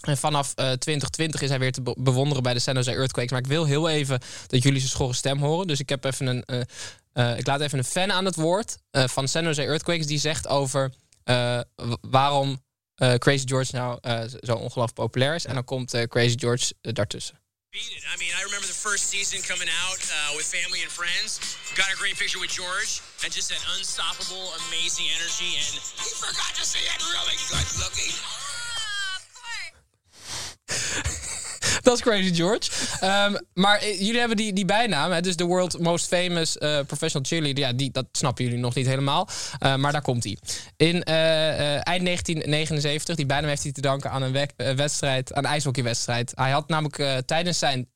En 0.00 0.16
vanaf 0.16 0.48
eh, 0.54 0.54
2020 0.72 1.42
is 1.42 1.48
hij 1.48 1.58
weer 1.58 1.72
te 1.72 1.82
be- 1.82 1.94
bewonderen 1.98 2.42
bij 2.42 2.54
de 2.54 2.58
San 2.60 2.74
Jose 2.74 2.90
Earthquakes. 2.94 3.30
Maar 3.30 3.40
ik 3.40 3.46
wil 3.46 3.64
heel 3.64 3.88
even 3.88 4.20
dat 4.46 4.62
jullie 4.62 4.78
zijn 4.78 4.90
schorre 4.90 5.14
stem 5.14 5.38
horen. 5.38 5.66
Dus 5.66 5.80
ik 5.80 5.88
heb 5.88 6.04
even 6.04 6.26
een, 6.26 6.44
eh, 6.44 6.60
eh, 7.12 7.38
ik 7.38 7.46
laat 7.46 7.60
even 7.60 7.78
een 7.78 7.84
fan 7.84 8.12
aan 8.12 8.24
het 8.24 8.34
woord 8.36 8.76
eh, 8.90 9.04
van 9.08 9.28
San 9.28 9.44
Jose 9.44 9.62
Earthquakes 9.62 10.06
die 10.06 10.18
zegt 10.18 10.48
over 10.48 10.92
eh, 11.24 11.60
waarom 12.00 12.62
eh, 13.00 13.14
Crazy 13.14 13.46
George 13.46 13.76
nou 13.76 13.98
eh, 14.02 14.20
zo 14.42 14.52
ongelooflijk 14.52 14.94
populair 14.94 15.34
is. 15.34 15.44
En 15.44 15.54
dan 15.54 15.64
komt 15.64 15.94
eh, 15.94 16.02
Crazy 16.02 16.36
George 16.38 16.72
daartussen. 16.80 17.38
beat 17.70 17.92
it. 17.94 18.02
I 18.02 18.16
mean, 18.18 18.34
I 18.34 18.42
remember 18.42 18.66
the 18.66 18.74
first 18.74 19.10
season 19.10 19.40
coming 19.42 19.70
out 19.70 20.02
uh, 20.10 20.34
with 20.36 20.46
family 20.46 20.82
and 20.82 20.90
friends. 20.90 21.38
Got 21.76 21.86
a 21.94 21.96
great 21.96 22.16
picture 22.18 22.40
with 22.40 22.50
George, 22.50 23.00
and 23.22 23.32
just 23.32 23.48
that 23.50 23.62
unstoppable, 23.78 24.50
amazing 24.66 25.06
energy. 25.18 25.54
And 25.62 25.78
he 26.02 26.10
forgot 26.18 26.52
to 26.58 26.64
say 26.66 26.82
it 26.82 26.98
really 27.14 27.38
good 27.46 27.68
looking. 27.78 28.14
Dat 31.90 31.94
is 31.94 32.00
Crazy 32.02 32.34
George. 32.34 32.70
Ehm, 33.00 33.34
maar 33.54 33.78
eh, 33.78 34.00
jullie 34.00 34.18
hebben 34.18 34.36
die, 34.36 34.52
die 34.52 34.64
bijnaam, 34.64 35.10
hè, 35.10 35.20
dus 35.20 35.36
de 35.36 35.44
World 35.44 35.78
Most 35.78 36.06
Famous 36.06 36.58
eh, 36.58 36.78
Professional 36.86 37.28
Cheerleader. 37.28 37.64
Ja, 37.64 37.72
die, 37.72 37.90
dat 37.90 38.06
snappen 38.12 38.44
jullie 38.44 38.58
nog 38.58 38.74
niet 38.74 38.86
helemaal. 38.86 39.28
Eh, 39.58 39.76
maar 39.76 39.92
daar 39.92 40.02
komt 40.02 40.24
hij. 40.24 40.38
In 40.76 41.02
eind 41.02 42.04
1979, 42.04 43.16
die 43.16 43.26
bijnaam 43.26 43.48
heeft 43.48 43.62
hij 43.62 43.72
te 43.72 43.80
danken 43.80 44.10
aan 44.10 44.22
een 44.22 44.32
we- 44.32 44.74
wedstrijd, 44.74 45.32
aan 45.32 45.44
een 45.44 45.50
ijshockeywedstrijd. 45.50 46.32
Hij 46.34 46.50
had 46.50 46.68
namelijk 46.68 47.22
tijdens 47.26 47.58
zijn 47.58 47.88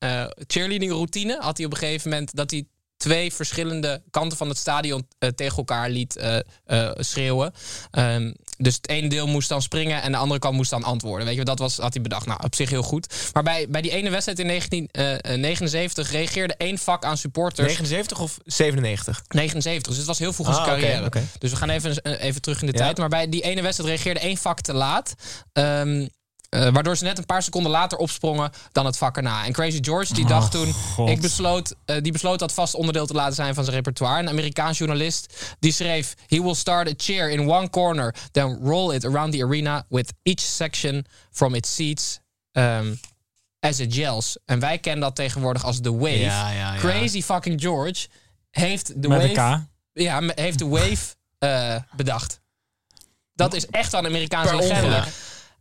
cheerleading 0.47 0.91
routine, 0.91 1.37
had 1.39 1.57
hij 1.57 1.65
op 1.65 1.71
een 1.71 1.77
gegeven 1.77 2.09
moment 2.09 2.35
dat 2.35 2.51
hij 2.51 2.65
twee 2.97 3.33
verschillende 3.33 4.01
kanten 4.11 4.37
van 4.37 4.49
het 4.49 4.57
stadion 4.57 5.07
eh, 5.19 5.29
tegen 5.29 5.57
elkaar 5.57 5.89
liet 5.89 6.15
eh, 6.15 6.37
eh, 6.65 6.91
schreeuwen. 6.95 7.53
Ehm, 7.91 8.33
dus 8.57 8.75
het 8.75 8.89
ene 8.89 9.07
deel 9.09 9.27
moest 9.27 9.49
dan 9.49 9.61
springen 9.61 10.01
en 10.01 10.11
de 10.11 10.17
andere 10.17 10.39
kant 10.39 10.55
moest 10.55 10.69
dan 10.69 10.83
antwoorden. 10.83 11.27
Weet 11.27 11.35
je, 11.35 11.43
dat 11.43 11.59
was, 11.59 11.77
had 11.77 11.93
hij 11.93 12.01
bedacht. 12.03 12.25
Nou, 12.25 12.39
op 12.43 12.55
zich 12.55 12.69
heel 12.69 12.83
goed. 12.83 13.29
Maar 13.33 13.43
bij, 13.43 13.67
bij 13.69 13.81
die 13.81 13.91
ene 13.91 14.09
wedstrijd 14.09 14.39
in 14.39 14.47
1979 14.47 16.11
reageerde 16.11 16.55
één 16.57 16.77
vak 16.77 17.03
aan 17.05 17.17
supporters. 17.17 17.67
79 17.67 18.19
of 18.19 18.37
97? 18.45 19.23
79, 19.27 19.87
dus 19.87 19.97
het 19.97 20.07
was 20.07 20.19
heel 20.19 20.33
vroeg 20.33 20.47
in 20.47 20.53
zijn 20.53 20.65
Ah, 20.65 20.71
carrière. 20.71 21.09
Dus 21.39 21.51
we 21.51 21.57
gaan 21.57 21.69
even, 21.69 22.03
even 22.19 22.41
terug 22.41 22.61
in 22.61 22.67
de 22.67 22.77
Ja. 22.77 22.83
tijd. 22.83 22.97
Maar 22.97 23.09
bij 23.09 23.29
die 23.29 23.41
ene 23.41 23.61
wedstrijd 23.61 23.89
reageerde 23.89 24.19
één 24.19 24.37
vak 24.37 24.61
te 24.61 24.73
laat. 24.73 25.13
Ehm, 25.53 26.07
Eh, 26.55 26.73
waardoor 26.73 26.97
ze 26.97 27.03
net 27.03 27.17
een 27.17 27.25
paar 27.25 27.43
seconden 27.43 27.71
later 27.71 27.97
opsprongen 27.97 28.51
dan 28.71 28.85
het 28.85 28.97
vak 28.97 29.17
erna. 29.17 29.45
En 29.45 29.51
Crazy 29.51 29.77
George 29.81 30.13
die 30.13 30.25
dacht 30.25 30.51
toen, 30.51 30.73
God. 30.73 31.09
ik 31.09 31.21
besloot, 31.21 31.75
eh, 31.85 32.01
die 32.01 32.11
besloot 32.11 32.39
dat 32.39 32.53
vast 32.53 32.73
onderdeel 32.73 33.05
te 33.05 33.13
laten 33.13 33.35
zijn 33.35 33.53
van 33.53 33.63
zijn 33.63 33.75
repertoire. 33.75 34.19
Een 34.19 34.29
Amerikaans 34.29 34.77
journalist 34.77 35.55
die 35.59 35.71
schreef: 35.71 36.13
He 36.27 36.41
will 36.41 36.55
start 36.55 36.87
a 36.87 36.93
chair 36.97 37.29
in 37.29 37.49
one 37.49 37.69
corner, 37.69 38.15
then 38.31 38.59
roll 38.63 38.95
it 38.95 39.05
around 39.05 39.33
the 39.33 39.43
arena 39.43 39.85
with 39.89 40.13
each 40.23 40.39
section 40.39 41.05
from 41.31 41.55
its 41.55 41.75
seats. 41.75 42.19
um, 42.57 42.99
as 43.59 43.79
it 43.79 43.93
gels. 43.93 44.37
En 44.45 44.59
wij 44.59 44.77
kennen 44.77 45.01
dat 45.01 45.15
tegenwoordig 45.15 45.63
als 45.63 45.81
de 45.81 45.91
wave. 45.91 46.19
Ja, 46.19 46.49
ja, 46.49 46.73
ja. 46.73 46.79
Crazy 46.79 47.21
fucking 47.21 47.61
George 47.61 48.07
heeft 48.51 49.01
de 49.01 49.07
Met 49.07 49.35
wave 49.35 49.67
ja, 49.93 50.21
heeft 50.35 50.59
de 50.59 50.67
Wave 50.67 51.15
eh, 51.39 51.75
bedacht. 51.95 52.41
Dat 53.33 53.53
is 53.53 53.65
echt 53.65 53.93
een 53.93 54.05
Amerikaanse 54.05 54.55
legende. 54.55 55.03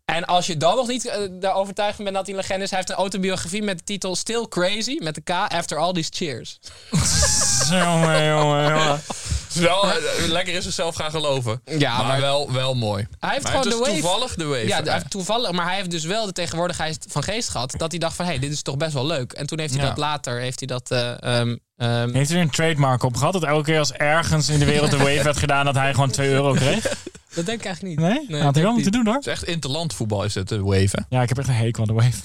En 0.04 0.24
als 0.24 0.46
je 0.46 0.56
dan 0.56 0.76
nog 0.76 0.86
niet 0.88 1.06
eh, 1.06 1.18
daar 1.30 1.54
overtuigd 1.54 1.94
van 1.94 2.04
bent 2.04 2.16
dat 2.16 2.26
hij 2.26 2.34
een 2.34 2.40
legende 2.40 2.64
is... 2.64 2.70
hij 2.70 2.78
heeft 2.78 2.90
een 2.90 2.96
autobiografie 2.98 3.62
met 3.62 3.78
de 3.78 3.84
titel 3.84 4.16
Still 4.16 4.46
Crazy, 4.48 4.96
met 5.02 5.14
de 5.14 5.20
K, 5.20 5.30
After 5.30 5.78
All 5.78 5.92
These 5.92 6.10
Cheers. 6.14 6.58
Jongen, 7.70 8.26
jongen, 8.26 8.68
jongen. 8.70 9.00
is 9.48 9.60
wel 9.60 9.84
eh, 9.90 9.94
lekker 10.26 10.54
in 10.54 10.62
zichzelf 10.62 10.94
gaan 10.94 11.10
geloven. 11.10 11.60
Ja, 11.64 11.96
maar, 11.96 12.06
maar- 12.06 12.20
wel, 12.20 12.52
wel 12.52 12.74
mooi. 12.74 13.06
Hij 13.20 13.30
heeft 13.30 13.42
Maar 13.42 13.52
gewoon 13.52 13.66
het 13.68 13.76
de 13.76 13.82
is 13.82 13.88
wave. 13.90 14.00
toevallig 14.00 14.34
de 14.34 14.44
wave. 14.44 14.66
Ja, 14.66 14.82
hij 14.82 14.92
heeft 14.92 15.10
toevallig, 15.10 15.50
maar 15.52 15.66
hij 15.66 15.76
heeft 15.76 15.90
dus 15.90 16.04
wel 16.04 16.26
de 16.26 16.32
tegenwoordigheid 16.32 17.06
van 17.08 17.22
geest 17.22 17.48
gehad... 17.48 17.74
dat 17.76 17.90
hij 17.90 18.00
dacht 18.00 18.16
van, 18.16 18.24
hé, 18.24 18.30
hey, 18.30 18.40
dit 18.40 18.52
is 18.52 18.62
toch 18.62 18.76
best 18.76 18.92
wel 18.92 19.06
leuk. 19.06 19.32
En 19.32 19.46
toen 19.46 19.58
heeft 19.58 19.72
hij 19.74 19.82
Ja. 19.82 19.88
dat 19.88 19.98
later, 19.98 20.40
heeft 20.40 20.58
hij 20.58 20.68
dat... 20.68 20.90
eh, 20.90 21.10
ehm, 21.38 21.56
ehm, 21.76 22.12
Heeft 22.14 22.28
hij 22.28 22.38
er 22.38 22.44
een 22.44 22.50
trademark 22.50 23.02
op 23.02 23.16
gehad? 23.16 23.32
Dat 23.32 23.44
elke 23.44 23.64
keer 23.64 23.78
als 23.78 23.92
ergens 23.92 24.48
in 24.48 24.58
de 24.58 24.64
wereld 24.64 24.92
een 24.92 24.98
wave 24.98 25.22
werd 25.22 25.36
gedaan, 25.38 25.64
dat 25.64 25.74
hij 25.74 25.94
gewoon 25.94 26.10
2 26.10 26.30
euro 26.30 26.52
kreeg? 26.52 26.92
Dat 27.34 27.46
denk 27.46 27.58
ik 27.58 27.64
eigenlijk 27.66 27.82
niet. 28.00 28.08
Nee? 28.08 28.12
Nee, 28.12 28.20
Had 28.20 28.28
hij 28.30 28.38
denk 28.52 28.54
wel 28.54 28.64
moeten 28.72 28.82
niet. 28.82 28.92
doen 28.92 29.04
hoor. 29.06 29.14
Het 29.14 29.26
is 29.26 29.32
echt 29.32 29.44
interlandvoetbal 29.44 30.24
is 30.24 30.34
het, 30.34 30.48
de 30.48 30.62
waven. 30.62 31.06
Ja, 31.08 31.22
ik 31.22 31.28
heb 31.28 31.38
echt 31.38 31.48
een 31.48 31.54
hekel 31.54 31.80
aan 31.82 31.96
de 31.96 32.02
wave. 32.02 32.20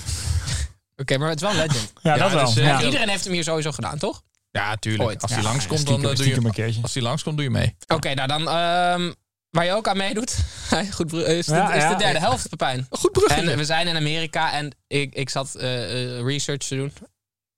Oké, 0.95 1.17
maar 1.17 1.29
het 1.29 1.41
is 1.41 1.47
wel 1.47 1.51
een 1.61 1.67
legend. 1.67 1.93
Ja, 2.01 2.15
Ja, 2.15 2.21
dat 2.23 2.31
wel. 2.31 2.45
dus, 2.45 2.55
eh, 2.57 2.63
ja. 2.63 2.79
Ja. 2.79 2.85
Iedereen 2.85 3.09
heeft 3.09 3.23
hem 3.23 3.33
hier 3.33 3.43
sowieso 3.43 3.71
gedaan, 3.71 3.97
toch? 3.97 4.21
Ja, 4.51 4.75
tuurlijk. 4.75 5.09
Ooit. 5.09 5.21
Als 5.21 5.31
Ja, 5.31 5.37
hij 5.37 5.45
langskomt, 5.45 5.69
dan, 5.69 5.79
stiekem- 5.79 6.09
eh, 6.11 6.15
doe 6.17 6.35
een 6.35 6.41
je, 6.41 6.51
keertje. 6.51 6.81
als 6.81 6.93
hij 6.93 7.03
langskomt, 7.03 7.35
doe 7.35 7.45
je 7.45 7.51
mee. 7.51 7.75
Oké, 7.87 8.13
nou 8.13 8.27
dan... 8.27 8.41
ehm, 8.41 9.11
waar 9.49 9.65
je 9.65 9.71
ook 9.73 9.87
aan 9.87 9.97
meedoet, 9.97 10.37
goed, 10.95 11.13
is, 11.13 11.45
de, 11.45 11.53
Ja, 11.55 11.73
is 11.73 11.83
de 11.83 11.89
ja. 11.89 11.95
derde 11.95 12.19
helft, 12.19 12.49
Pepijn. 12.49 12.87
Goed 12.89 13.11
bruggetje. 13.11 13.51
En 13.51 13.57
we 13.57 13.65
zijn 13.65 13.87
in 13.87 13.95
Amerika 13.95 14.51
en 14.53 14.75
ik, 14.87 15.13
ik 15.15 15.29
zat 15.29 15.55
eh, 15.55 16.21
research 16.21 16.57
te 16.67 16.75
doen. 16.75 16.93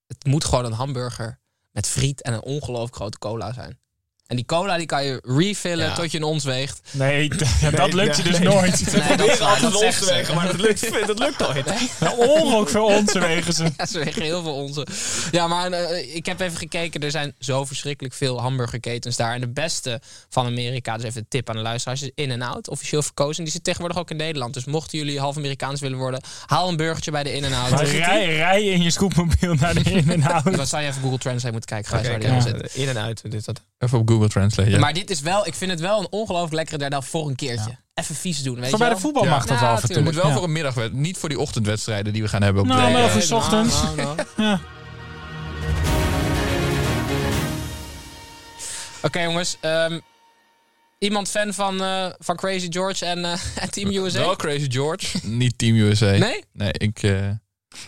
Het 0.08 0.26
moet 0.26 0.46
gewoon 0.46 0.66
een 0.66 0.72
hamburger 0.72 1.40
met 1.72 1.88
friet 1.88 2.22
en 2.22 2.34
een 2.34 2.42
ongelooflijk 2.42 2.96
grote 2.96 3.18
cola 3.18 3.54
zijn. 3.54 3.80
En 4.32 4.38
die 4.38 4.46
cola 4.46 4.78
die 4.78 4.86
kan 4.86 5.04
je 5.04 5.22
refillen 5.24 5.86
Ja. 5.86 5.94
tot 5.94 6.12
je 6.12 6.18
een 6.18 6.24
ons 6.24 6.44
weegt. 6.44 6.82
Nee, 6.92 7.32
ja, 7.62 7.70
dat 7.70 7.94
lukt 7.94 8.18
je 8.18 8.24
dus 8.24 8.40
nee. 8.40 8.48
nooit. 8.48 8.94
Nee, 8.94 9.18
dat 9.18 9.28
is 9.28 9.38
zeggen 9.80 10.06
ze. 10.06 10.14
wegen, 10.14 10.36
maar 10.36 10.48
dat 10.48 10.60
lukt, 10.60 11.08
dat 11.08 11.20
lukt 11.20 11.40
nooit. 11.40 11.66
Ongelooflijk 12.18 12.70
veel 12.70 12.86
onze 12.86 13.20
wegen 13.20 13.54
ze. 13.54 13.64
Ja, 13.78 13.86
ze 13.86 14.00
wegen 14.04 14.22
heel 14.22 14.42
veel 14.42 14.54
onze. 14.54 14.88
Ja, 15.32 15.48
maar 15.48 15.72
eh, 15.72 16.16
ik 16.16 16.26
heb 16.26 16.40
even 16.40 16.58
gekeken. 16.58 17.02
Er 17.02 17.12
zijn 17.12 17.34
zo 17.40 17.66
verschrikkelijk 17.66 18.14
veel 18.14 18.42
hamburgerketens 18.42 19.16
daar. 19.16 19.34
En 19.34 19.42
de 19.42 19.50
beste 19.50 20.02
van 20.30 20.46
Amerika, 20.46 20.96
dus 20.96 21.06
even 21.06 21.20
een 21.20 21.26
tip 21.30 21.50
aan 21.50 21.56
de 21.56 21.62
luisteraars, 21.62 22.02
is 22.02 22.12
In-N-Out. 22.16 22.70
Officieel 22.70 23.02
verkozen. 23.02 23.44
Die 23.44 23.54
zit 23.54 23.64
tegenwoordig 23.64 23.98
ook 24.00 24.10
in 24.10 24.18
Nederland. 24.18 24.54
Dus 24.54 24.66
mochten 24.66 24.98
jullie 24.98 25.20
half 25.20 25.38
Amerikaans 25.38 25.80
willen 25.80 25.98
worden, 25.98 26.22
haal 26.46 26.70
een 26.70 26.78
burgertje 26.78 27.12
bij 27.12 27.24
de 27.24 27.34
In-N-Out. 27.34 27.80
Rij, 27.80 28.36
rij 28.36 28.64
in 28.64 28.82
je 28.82 28.92
scootmobiel 28.92 29.54
naar 29.54 29.74
de 29.74 29.92
in 29.92 30.12
en 30.12 30.24
out. 30.34 30.56
Dan 30.56 30.68
zou 30.68 30.82
je 30.82 30.88
even 30.88 31.02
Google 31.02 31.18
Translate 31.18 31.52
moeten 31.52 31.70
kijken, 31.70 32.32
aan 32.32 32.42
zit. 32.42 32.76
In 32.76 32.88
en 32.88 32.98
uit. 32.98 33.32
Dit, 33.32 33.46
dat. 33.46 33.62
Even 33.78 34.00
op 34.00 34.10
Google 34.10 34.21
Translate. 34.30 34.70
Ja. 34.70 34.80
Maar 34.80 34.94
dit 34.94 35.10
is 35.10 35.22
wel, 35.22 35.48
ik 35.48 35.54
vind 35.54 35.72
het 35.72 35.80
wel 35.80 36.00
een 36.00 36.08
ongelooflijk 36.10 36.54
lekkere 36.54 36.78
derde 36.78 36.96
helft 36.96 37.10
voor 37.10 37.28
een 37.28 37.36
keertje. 37.36 37.78
Even 37.94 38.16
vies 38.16 38.44
doen, 38.44 38.56
weet 38.56 38.64
Voor 38.70 38.72
je 38.72 38.78
bij 38.78 38.88
de 38.88 38.94
wel? 38.94 39.02
voetbal 39.04 39.24
Ja. 39.24 39.30
mag 39.30 39.46
dat 39.46 39.60
Ja, 39.60 39.64
wel 39.66 39.74
af 39.74 39.84
en 39.84 39.90
toe. 39.94 40.04
Moet 40.04 40.16
wel 40.16 40.28
Ja. 40.28 40.34
voor 40.34 40.44
een 40.44 40.52
middagwed, 40.52 40.94
niet 40.94 41.18
voor 41.18 41.30
die 41.30 41.40
ochtendwedstrijden 41.40 42.14
die 42.14 42.22
we 42.22 42.28
gaan 42.28 42.42
hebben 42.42 42.62
op 42.62 42.68
Nou, 42.68 42.86
de... 42.86 42.92
maar 42.92 43.04
Eh, 43.04 43.10
voor 43.10 43.22
's 43.22 43.32
ochtends. 43.32 43.82
nou, 43.84 43.96
nou. 43.96 44.18
Ja. 44.38 44.60
Oké 49.02 49.22
jongens, 49.22 49.58
ehm, 49.60 50.00
iemand 51.00 51.30
fan 51.30 51.54
van, 51.54 51.82
eh, 51.84 52.06
van 52.20 52.36
Crazy 52.36 52.68
George 52.72 53.06
en, 53.06 53.26
eh, 53.26 53.34
Team 53.70 53.90
USA? 53.92 54.20
Wel 54.20 54.36
Crazy 54.36 54.70
George, 54.72 55.18
niet 55.24 55.58
Team 55.58 55.76
USA. 55.76 56.06
Nee? 56.12 56.44
Nee, 56.54 56.72
ik... 56.74 57.04
eh, 57.04 57.30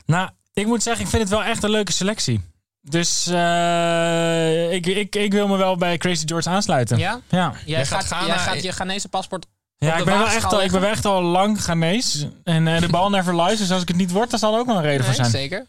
Nou, 0.05 0.29
ik 0.53 0.65
moet 0.65 0.83
zeggen, 0.83 1.03
ik 1.03 1.09
vind 1.09 1.21
het 1.21 1.31
wel 1.31 1.43
echt 1.43 1.63
een 1.63 1.69
leuke 1.69 1.91
selectie. 1.91 2.41
Dus 2.89 3.27
eh, 3.27 4.71
ik, 4.73 4.85
ik, 4.85 5.15
ik 5.15 5.31
wil 5.31 5.47
me 5.47 5.57
wel 5.57 5.77
bij 5.77 5.97
Crazy 5.97 6.27
George 6.27 6.49
aansluiten. 6.49 6.97
Ja? 6.97 7.21
Ja, 7.29 7.53
Jij, 7.65 7.85
gaat 7.85 8.05
gaat, 8.05 8.05
Ghana- 8.05 8.25
jij 8.27 8.37
gaat 8.37 8.63
je 8.63 8.71
Ghanese 8.71 9.09
paspoort... 9.09 9.45
ja 9.77 9.97
ik, 9.97 10.05
ben 10.05 10.17
wel 10.17 10.27
echt 10.27 10.43
al, 10.53 10.63
ik 10.63 10.71
ben 10.71 10.89
echt 10.89 11.05
al 11.05 11.21
lang 11.21 11.61
Ghanese. 11.63 12.31
En 12.43 12.67
eh, 12.67 12.79
de 12.81 12.87
bal 12.89 13.09
never 13.09 13.41
lies. 13.41 13.57
Dus 13.57 13.71
als 13.71 13.81
ik 13.81 13.87
het 13.87 13.97
niet 13.97 14.11
word, 14.11 14.29
dan 14.29 14.39
zal 14.39 14.53
er 14.53 14.59
ook 14.59 14.65
wel 14.65 14.75
een 14.75 14.81
reden 14.81 15.05
voor 15.05 15.07
Nee, 15.21 15.29
zijn. 15.29 15.31
zeker. 15.31 15.65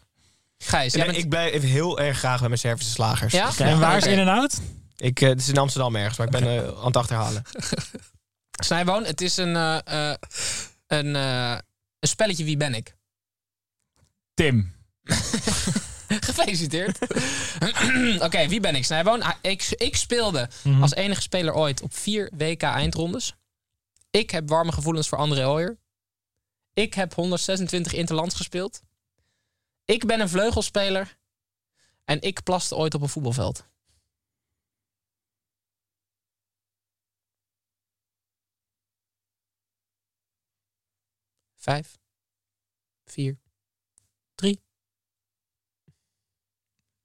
Gijs, 0.57 0.93
jij 0.93 1.05
Ja, 1.05 1.11
bent... 1.11 1.23
ik 1.23 1.29
blijf 1.29 1.61
heel 1.61 1.99
erg 1.99 2.17
graag 2.17 2.39
bij 2.39 2.47
mijn 2.47 2.59
Servische 2.59 2.91
slagers. 2.93 3.33
Ja? 3.33 3.49
En 3.57 3.79
waar 3.79 3.97
is 3.97 4.05
in 4.05 4.19
en 4.19 4.27
out? 4.27 4.59
Ik, 4.97 5.21
eh, 5.21 5.29
het 5.29 5.39
is 5.39 5.49
in 5.49 5.57
Amsterdam 5.57 5.95
ergens, 5.95 6.17
maar 6.17 6.27
ik 6.27 6.33
ben 6.39 6.75
aan 6.77 6.85
het 6.85 6.97
achterhalen. 6.97 7.43
Snijboon, 8.65 9.03
het 9.03 9.21
is 9.21 9.37
een, 9.37 9.55
eh, 9.55 10.09
eh, 10.11 10.15
een, 10.87 11.15
eh, 11.15 11.57
een 11.99 12.07
spelletje 12.07 12.43
Wie 12.43 12.57
ben 12.57 12.73
ik? 12.73 12.95
Tim. 14.33 14.73
Gefeliciteerd. 16.27 16.99
Oké, 18.27 18.47
wie 18.47 18.59
ben 18.59 18.75
ik, 18.75 18.85
Snijboon? 18.85 19.21
Ah, 19.21 19.35
Ik, 19.41 19.63
ik 19.77 19.95
speelde 19.95 20.49
Mhm. 20.63 20.81
als 20.81 20.93
enige 20.93 21.21
speler 21.21 21.53
ooit 21.53 21.81
op 21.81 21.93
vier 21.93 22.31
WK-eindrondes. 22.37 23.33
Ik 24.11 24.29
heb 24.29 24.49
warme 24.49 24.71
gevoelens 24.71 25.07
voor 25.07 25.17
André 25.17 25.47
Ooyer. 25.47 25.77
Ik 26.73 26.93
heb 26.93 27.13
126 27.13 27.93
interlands 27.93 28.35
gespeeld. 28.35 28.81
Ik 29.85 30.05
ben 30.05 30.19
een 30.19 30.29
vleugelspeler. 30.29 31.17
En 32.05 32.21
ik 32.21 32.43
plaste 32.43 32.75
ooit 32.75 32.93
op 32.93 33.01
een 33.01 33.09
voetbalveld. 33.09 33.65
Vijf. 41.55 41.97
Vier. 43.05 43.37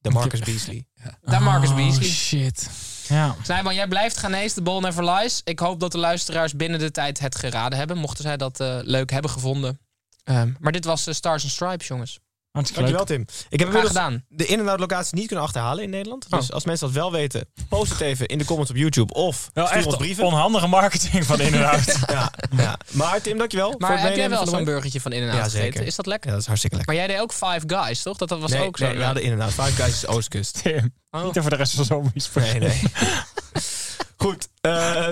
De 0.01 0.11
Marcus 0.11 0.41
Beasley. 0.41 0.87
Daar 1.23 1.43
Marcus 1.43 1.71
Oh, 1.71 1.77
Beasley. 1.77 2.09
shit. 2.09 2.71
Ja. 3.09 3.37
Snijman, 3.43 3.75
jij 3.75 3.89
blijft 3.89 4.17
Ghanese, 4.17 4.55
de 4.55 4.63
ball 4.63 4.81
never 4.81 5.05
lies. 5.11 5.41
Ik 5.45 5.59
hoop 5.59 5.81
dat 5.81 5.93
de 5.93 5.99
luisteraars 5.99 6.55
binnen 6.57 6.79
de 6.79 6.91
tijd 6.91 7.19
het 7.19 7.37
geraden 7.37 7.79
hebben. 7.79 7.99
Mochten 7.99 8.23
zij 8.25 8.37
dat 8.37 8.61
eh, 8.61 8.79
leuk 8.83 9.11
hebben 9.11 9.31
gevonden. 9.31 9.81
Ehm, 10.25 10.53
maar 10.59 10.73
dit 10.73 10.85
was 10.85 11.07
eh, 11.07 11.15
Stars 11.15 11.43
and 11.43 11.53
Stripes, 11.53 11.87
jongens. 11.87 12.21
Hartstikke 12.53 12.85
leuk. 12.89 12.97
Dankjewel, 12.97 13.25
Tim. 13.27 13.35
Ik 13.51 13.59
heb 13.59 13.69
inmiddels 13.69 13.97
gedaan. 13.97 14.25
de 14.29 14.47
in- 14.47 14.59
en 14.61 14.69
out-locatie 14.69 15.15
niet 15.17 15.27
kunnen 15.27 15.45
achterhalen 15.45 15.85
in 15.85 15.91
Nederland. 15.91 16.31
Dus 16.31 16.47
Oh. 16.49 16.51
als 16.55 16.65
mensen 16.65 16.87
dat 16.87 16.97
wel 16.97 17.13
weten, 17.13 17.49
post 17.69 17.91
het 17.93 18.01
even 18.01 18.27
in 18.27 18.39
de 18.39 18.45
comments 18.45 18.71
op 18.71 18.77
YouTube 18.77 19.13
of 19.15 19.51
Wel 19.55 19.67
stuur 19.67 19.79
echt 19.79 19.87
ons 19.87 19.97
brieven. 19.97 20.25
onhandige 20.25 20.67
marketing 20.67 21.25
van 21.25 21.41
in 21.41 21.55
en 21.55 21.69
out. 21.71 21.85
ja, 22.07 22.33
ja. 22.57 22.79
Maar 22.91 23.21
Tim, 23.23 23.39
dankjewel. 23.39 23.69
Maar 23.69 23.79
voor 23.79 23.89
het 23.89 23.99
heb 23.99 24.03
jij 24.03 24.11
meenemen 24.11 24.37
wel 24.37 24.45
de 24.45 24.51
zo'n 24.51 24.65
burgertje 24.65 25.01
van 25.01 25.13
In-N-Out 25.13 25.37
Ja, 25.37 25.59
gegeten? 25.59 25.87
Is 25.87 25.97
dat 25.97 26.07
lekker? 26.07 26.27
Ja, 26.27 26.33
dat 26.33 26.41
is 26.41 26.47
hartstikke 26.49 26.77
lekker. 26.77 26.95
Maar 26.95 27.05
jij 27.07 27.15
deed 27.15 27.23
ook 27.23 27.33
Five 27.33 27.63
Guys, 27.67 28.03
toch? 28.03 28.17
Dat, 28.17 28.29
dat 28.29 28.41
was 28.41 28.51
nee, 28.51 28.63
ook 28.63 28.79
zo. 28.79 28.87
nee, 28.87 28.97
we 28.97 29.05
hadden 29.05 29.23
in 29.23 29.33
en 29.33 29.41
out. 29.41 29.53
Five 29.53 29.73
Guys 29.83 29.95
is 29.95 30.07
Oostkust. 30.07 30.59
Tim. 30.63 30.95
Oh. 31.11 31.25
Niet 31.25 31.39
over 31.39 31.51
de 31.51 31.57
rest 31.57 31.75
van 31.75 31.85
zo'n 31.85 32.13
Nee, 32.35 32.59
nee. 32.59 32.83
Goed. 34.17 34.49
eh 34.61 35.09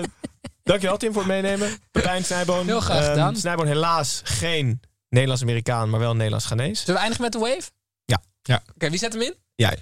dankjewel 0.63 0.97
Tim 0.97 1.13
voor 1.13 1.21
het 1.21 1.31
meenemen. 1.31 1.77
Pepijn 1.91 2.23
Snijboon. 2.25 2.65
Heel 2.65 2.79
graag 2.81 2.99
Ehm, 3.01 3.09
gedaan. 3.09 3.35
Snijboon 3.35 3.67
helaas 3.67 4.21
geen 4.23 4.79
Nederlands-Amerikaan, 5.09 5.89
maar 5.89 5.99
wel 5.99 6.15
Nederlands-Ghanees. 6.15 6.79
Zullen 6.79 6.95
we 6.95 6.99
eindigen 7.01 7.23
met 7.23 7.33
de 7.33 7.39
wave? 7.39 7.69
Ja. 8.05 8.21
Ja. 8.43 8.61
Oké, 8.75 8.89
wie 8.89 8.99
zet 8.99 9.13
hem 9.13 9.21
in? 9.21 9.33
Jij. 9.55 9.77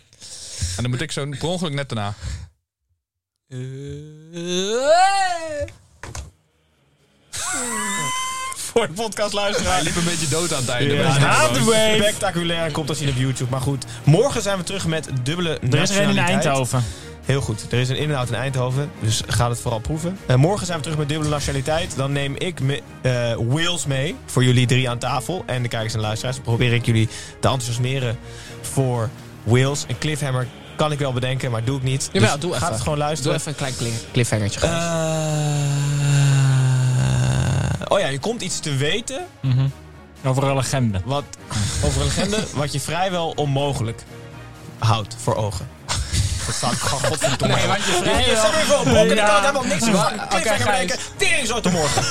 en 0.76 0.82
dan 0.82 0.90
moet 0.90 1.02
ik 1.02 1.12
zo 1.12 1.30
per 1.30 1.44
ongeluk 1.48 1.74
net 1.74 1.90
daarna. 1.90 2.14
Voor 8.56 8.88
de 8.88 8.94
podcastluisteraar. 8.94 9.74
Hij 9.74 9.84
liep 9.84 9.96
een 9.96 10.04
beetje 10.04 10.28
dood 10.28 10.54
aan 10.54 10.60
het 10.60 10.70
einde. 10.70 10.94
Ja, 10.94 11.48
de 11.48 11.64
wave. 11.64 11.96
Spectaculair 11.98 12.66
en 12.66 12.72
komt 12.72 12.88
te 12.88 12.94
zien 12.94 13.10
op 13.10 13.16
YouTube. 13.16 13.52
Maar 13.52 13.62
goed, 13.62 13.86
morgen 14.04 14.42
zijn 14.42 14.58
we 14.58 14.64
terug 14.64 14.88
met 14.88 15.10
dubbele 15.24 15.60
Er 15.60 15.82
is 15.82 15.90
er 15.90 16.04
een 16.04 16.10
in. 16.10 16.18
Eindhoven. 16.18 16.84
Heel 17.28 17.42
goed. 17.42 17.66
Er 17.72 17.80
is 17.80 17.90
een 17.90 17.98
in-en-out 17.98 18.28
in 18.28 18.34
Eindhoven, 18.36 18.92
dus 19.00 19.22
ga 19.28 19.50
het 19.50 19.60
vooral 19.60 19.80
proeven. 19.80 20.18
En 20.26 20.40
morgen 20.40 20.66
zijn 20.66 20.78
we 20.78 20.84
terug 20.84 20.98
met 21.00 21.10
dubbele 21.10 21.30
nationaliteit. 21.30 21.96
Dan 21.96 22.12
neem 22.12 22.36
ik 22.38 22.60
me, 22.62 22.82
eh, 23.02 23.12
Wales 23.48 23.86
mee 23.86 24.16
voor 24.26 24.44
jullie 24.44 24.68
drie 24.68 24.90
aan 24.90 24.98
tafel. 24.98 25.44
En 25.46 25.62
de 25.62 25.68
kijkers 25.68 25.94
en 25.94 26.00
luisteraars. 26.00 26.36
Dan 26.36 26.46
probeer 26.46 26.74
ik 26.74 26.86
jullie 26.86 27.08
te 27.08 27.14
enthousiasmeren 27.48 28.18
voor 28.62 29.10
Wales. 29.44 29.84
Een 29.88 29.98
cliffhammer 29.98 30.48
kan 30.76 30.92
ik 30.92 31.00
wel 31.00 31.14
bedenken, 31.14 31.52
maar 31.52 31.64
doe 31.64 31.78
ik 31.78 31.84
niet. 31.84 32.10
Jawel, 32.12 32.32
Dus 32.32 32.40
doe 32.42 32.52
Ga 32.52 32.58
even. 32.58 32.72
het 32.72 32.82
gewoon 32.82 32.98
Doe 32.98 33.04
luisteren. 33.06 33.36
even 33.38 33.52
een 33.52 33.58
klein 33.58 33.76
cli- 33.78 34.00
cliffhangertje. 34.12 34.60
Eh, 34.60 34.70
oh 37.88 38.00
ja, 38.00 38.08
je 38.08 38.20
komt 38.20 38.42
iets 38.42 38.60
te 38.60 38.76
weten 38.76 39.26
Over 40.26 40.44
een 40.44 40.56
legende. 40.56 41.02
wat, 41.06 41.24
over 41.84 42.02
een 42.02 42.08
legende 42.08 42.38
wat 42.56 42.74
je 42.74 42.80
vrijwel 42.80 43.30
onmogelijk 43.36 44.04
houdt 44.78 45.16
voor 45.20 45.36
ogen. 45.36 45.68
Gewoon 46.54 47.00
godverdomme. 47.00 47.56
Nee, 47.56 47.68
want 47.68 47.84
je 47.84 47.92
je 48.26 48.40
zet 48.42 48.52
me 48.52 48.62
even 48.62 48.80
op 48.80 48.86
ik 49.12 49.18
Ja. 49.18 49.40
helemaal 49.40 49.64
niks 49.64 49.84
oké, 50.24 50.58
bedenken. 50.58 50.98
Tering 51.18 51.48
zo 51.48 51.60
te 51.60 51.70
morgen. 51.70 52.04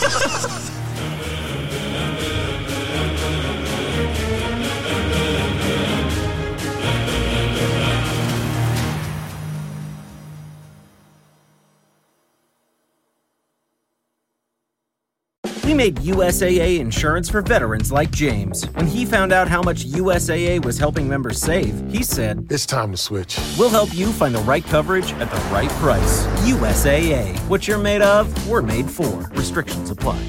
Made 15.76 15.97
USAA 15.97 16.80
insurance 16.80 17.28
for 17.28 17.42
veterans 17.42 17.92
like 17.92 18.11
James. 18.11 18.64
When 18.75 18.87
he 18.87 19.04
found 19.04 19.33
out 19.33 19.47
how 19.47 19.62
much 19.62 19.85
USAA 19.85 20.64
was 20.64 20.78
helping 20.78 21.09
members 21.09 21.38
save, 21.40 21.75
he 21.90 22.02
said, 22.02 22.47
It's 22.50 22.66
time 22.66 22.90
to 22.92 22.97
switch. 22.97 23.38
We'll 23.59 23.71
help 23.71 23.95
you 23.95 24.11
find 24.12 24.35
the 24.35 24.40
right 24.40 24.64
coverage 24.64 25.12
at 25.12 25.30
the 25.30 25.54
right 25.54 25.71
price. 25.83 26.26
USAA. 26.49 27.38
What 27.49 27.68
you're 27.68 27.78
made 27.78 28.02
of, 28.02 28.49
we're 28.49 28.62
made 28.62 28.90
for. 28.90 29.28
Restrictions 29.35 29.90
apply. 29.90 30.21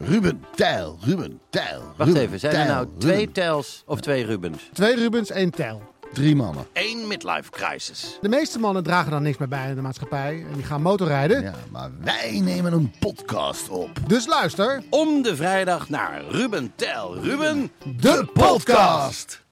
Ruben 0.00 0.44
Tijl, 0.56 0.98
Ruben 1.06 1.40
Tijl. 1.50 1.82
Wacht 1.96 2.08
Ruben 2.08 2.22
even, 2.22 2.40
zijn 2.40 2.54
er 2.54 2.64
Tijl, 2.64 2.74
nou 2.74 2.88
twee 2.98 3.16
Ruben. 3.16 3.32
Tels 3.32 3.82
of 3.86 4.00
twee 4.00 4.24
Rubens? 4.24 4.68
Twee 4.72 4.96
Rubens, 4.96 5.30
één 5.30 5.50
Tel. 5.50 5.82
Drie 6.12 6.36
mannen. 6.36 6.66
Eén 6.72 7.06
midlife 7.06 7.50
crisis. 7.50 8.18
De 8.20 8.28
meeste 8.28 8.58
mannen 8.58 8.82
dragen 8.82 9.10
dan 9.10 9.22
niks 9.22 9.38
meer 9.38 9.48
bij 9.48 9.68
in 9.68 9.74
de 9.74 9.80
maatschappij 9.80 10.44
en 10.50 10.54
die 10.54 10.64
gaan 10.64 10.82
motorrijden. 10.82 11.42
Ja, 11.42 11.54
maar 11.70 11.90
wij 12.00 12.40
nemen 12.40 12.72
een 12.72 12.92
podcast 12.98 13.68
op. 13.68 13.90
Dus 14.06 14.26
luister. 14.26 14.82
Om 14.90 15.22
de 15.22 15.36
vrijdag 15.36 15.88
naar 15.88 16.22
Ruben 16.28 16.72
Tel. 16.76 17.16
Ruben, 17.22 17.70
De 17.96 18.26
podcast! 18.32 19.42